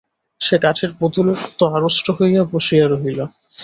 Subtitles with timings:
[0.41, 3.19] সে কাঠের পুতুলের মতো আড়ষ্ট হইয়া বসিয়া রহিল।